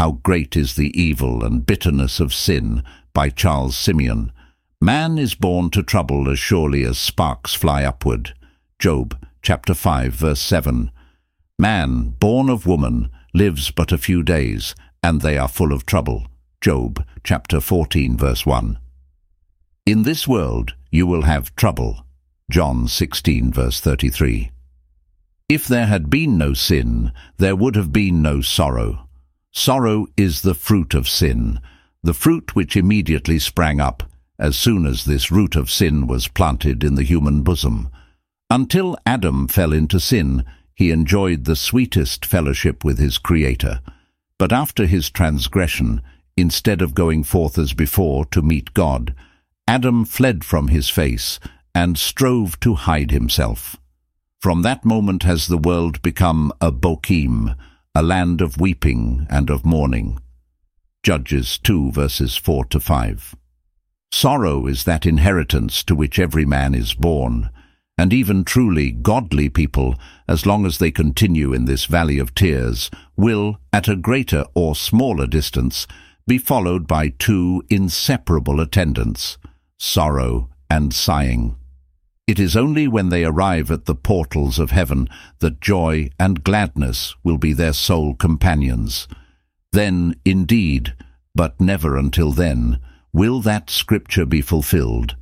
[0.00, 4.32] How Great is the Evil and Bitterness of Sin by Charles Simeon.
[4.80, 8.32] Man is born to trouble as surely as sparks fly upward.
[8.78, 10.90] Job chapter 5 verse 7.
[11.58, 16.28] Man, born of woman, lives but a few days, and they are full of trouble.
[16.62, 18.78] Job chapter 14 verse 1.
[19.84, 22.06] In this world you will have trouble.
[22.50, 24.50] John 16 verse 33.
[25.50, 29.06] If there had been no sin, there would have been no sorrow.
[29.52, 31.60] Sorrow is the fruit of sin,
[32.02, 34.04] the fruit which immediately sprang up
[34.38, 37.90] as soon as this root of sin was planted in the human bosom.
[38.48, 40.44] Until Adam fell into sin,
[40.74, 43.80] he enjoyed the sweetest fellowship with his Creator.
[44.38, 46.00] But after his transgression,
[46.38, 49.14] instead of going forth as before to meet God,
[49.68, 51.38] Adam fled from his face
[51.74, 53.76] and strove to hide himself.
[54.40, 57.54] From that moment has the world become a Bochim,
[57.94, 60.16] a land of weeping and of mourning.
[61.02, 63.34] Judges 2 verses 4 to 5.
[64.12, 67.50] Sorrow is that inheritance to which every man is born,
[67.98, 69.96] and even truly godly people,
[70.28, 74.76] as long as they continue in this valley of tears, will, at a greater or
[74.76, 75.88] smaller distance,
[76.28, 79.36] be followed by two inseparable attendants,
[79.78, 81.56] sorrow and sighing.
[82.30, 85.08] It is only when they arrive at the portals of heaven
[85.40, 89.08] that joy and gladness will be their sole companions.
[89.72, 90.94] Then, indeed,
[91.34, 92.78] but never until then,
[93.12, 95.16] will that scripture be fulfilled.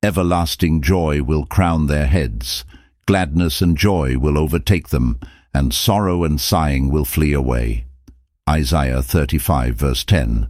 [0.00, 2.64] Everlasting joy will crown their heads,
[3.04, 5.18] gladness and joy will overtake them,
[5.52, 7.86] and sorrow and sighing will flee away.
[8.48, 10.48] Isaiah 35 verse 10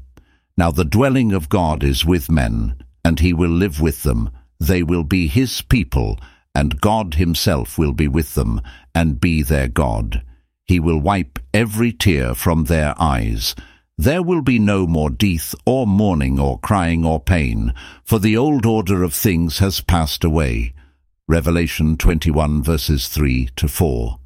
[0.59, 4.83] Now the dwelling of God is with men, and he will live with them, they
[4.83, 6.19] will be his people,
[6.55, 8.61] and God himself will be with them,
[8.95, 10.23] and be their God.
[10.65, 13.55] He will wipe every tear from their eyes.
[13.99, 18.67] There will be no more death, or mourning, or crying, or pain, for the old
[18.67, 20.75] order of things has passed away.
[21.29, 24.19] Revelation 21 verses 3 to 4.